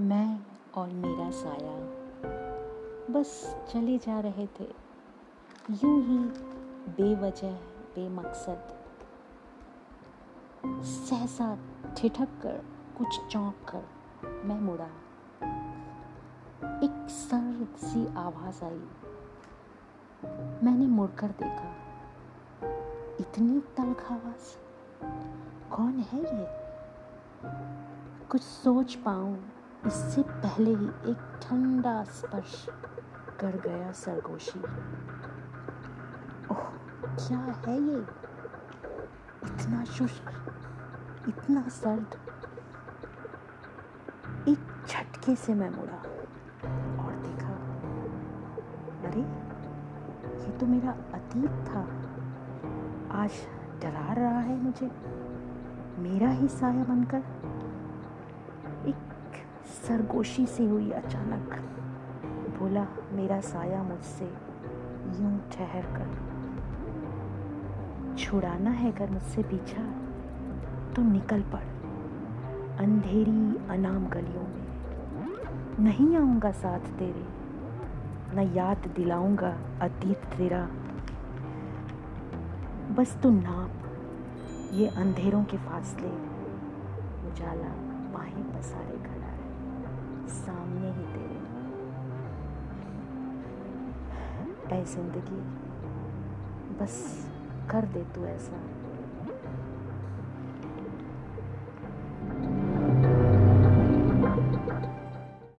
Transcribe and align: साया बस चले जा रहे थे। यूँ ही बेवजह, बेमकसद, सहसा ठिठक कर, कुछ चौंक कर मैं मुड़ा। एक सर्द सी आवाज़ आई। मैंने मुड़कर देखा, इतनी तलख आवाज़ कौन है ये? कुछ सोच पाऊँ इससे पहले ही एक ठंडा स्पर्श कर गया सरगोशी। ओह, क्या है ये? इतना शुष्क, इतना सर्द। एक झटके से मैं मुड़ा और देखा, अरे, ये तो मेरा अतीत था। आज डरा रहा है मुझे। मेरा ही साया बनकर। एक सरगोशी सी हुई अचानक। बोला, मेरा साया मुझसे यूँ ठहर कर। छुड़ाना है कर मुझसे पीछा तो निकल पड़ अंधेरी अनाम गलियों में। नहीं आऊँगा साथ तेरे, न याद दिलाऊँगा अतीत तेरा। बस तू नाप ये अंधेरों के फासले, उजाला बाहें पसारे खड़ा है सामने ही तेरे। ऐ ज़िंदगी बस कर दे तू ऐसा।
साया 0.00 1.76
बस 3.12 3.56
चले 3.72 3.98
जा 3.98 4.20
रहे 4.20 4.46
थे। 4.46 4.64
यूँ 5.70 6.02
ही 6.02 6.18
बेवजह, 6.88 7.52
बेमकसद, 7.94 8.78
सहसा 10.82 11.58
ठिठक 11.96 12.28
कर, 12.42 12.64
कुछ 12.98 13.26
चौंक 13.26 13.54
कर 13.54 13.86
मैं 14.44 14.60
मुड़ा। 14.60 14.86
एक 16.84 17.06
सर्द 17.10 17.76
सी 17.76 18.06
आवाज़ 18.06 18.64
आई। 18.64 18.88
मैंने 20.62 20.86
मुड़कर 20.86 21.28
देखा, 21.28 21.74
इतनी 23.20 23.60
तलख 23.60 24.12
आवाज़ 24.12 24.56
कौन 25.76 26.04
है 26.12 26.20
ये? 26.20 26.46
कुछ 28.30 28.40
सोच 28.40 28.94
पाऊँ 28.94 29.48
इससे 29.86 30.22
पहले 30.22 30.74
ही 30.74 30.86
एक 30.86 31.38
ठंडा 31.42 32.04
स्पर्श 32.04 32.66
कर 33.40 33.60
गया 33.66 33.92
सरगोशी। 33.92 34.58
ओह, 36.50 36.70
क्या 37.28 37.38
है 37.38 37.82
ये? 37.82 38.06
इतना 39.44 39.84
शुष्क, 39.84 40.24
इतना 41.28 41.68
सर्द। 41.68 42.06
एक 44.48 44.58
झटके 44.88 45.36
से 45.36 45.54
मैं 45.54 45.70
मुड़ा 45.70 45.98
और 47.04 47.12
देखा, 47.16 47.52
अरे, 49.08 49.20
ये 50.44 50.58
तो 50.58 50.66
मेरा 50.66 50.90
अतीत 50.90 51.50
था। 51.50 51.80
आज 53.10 53.30
डरा 53.82 54.12
रहा 54.12 54.40
है 54.40 54.62
मुझे। 54.62 54.90
मेरा 55.98 56.28
ही 56.28 56.48
साया 56.48 56.84
बनकर। 56.84 57.18
एक 58.86 59.13
सरगोशी 59.84 60.46
सी 60.46 60.64
हुई 60.66 60.90
अचानक। 60.90 61.54
बोला, 62.58 62.86
मेरा 63.12 63.40
साया 63.40 63.82
मुझसे 63.82 64.24
यूँ 65.18 65.32
ठहर 65.52 65.86
कर। 65.96 66.08
छुड़ाना 68.18 68.70
है 68.70 68.92
कर 68.92 69.10
मुझसे 69.10 69.42
पीछा 69.42 69.82
तो 70.94 71.02
निकल 71.02 71.42
पड़ 71.42 71.68
अंधेरी 72.78 73.66
अनाम 73.70 74.06
गलियों 74.06 74.46
में। 74.48 74.64
नहीं 75.80 76.16
आऊँगा 76.16 76.52
साथ 76.52 76.88
तेरे, 76.98 77.26
न 78.34 78.50
याद 78.54 78.88
दिलाऊँगा 78.96 79.52
अतीत 79.82 80.24
तेरा। 80.36 80.62
बस 82.96 83.16
तू 83.22 83.30
नाप 83.30 84.72
ये 84.72 84.86
अंधेरों 84.86 85.44
के 85.44 85.56
फासले, 85.56 86.12
उजाला 87.28 87.72
बाहें 88.14 88.44
पसारे 88.52 88.98
खड़ा 88.98 89.26
है 89.26 89.43
सामने 90.28 90.90
ही 90.92 91.04
तेरे। 91.14 91.42
ऐ 94.76 94.84
ज़िंदगी 94.84 95.40
बस 96.78 96.94
कर 97.70 97.86
दे 97.86 98.04
तू 98.14 98.24
ऐसा। 98.26 98.56